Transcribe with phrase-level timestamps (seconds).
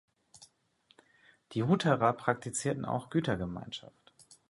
[1.51, 4.15] Die Hutterer praktizierten auch Gütergemeinschaft.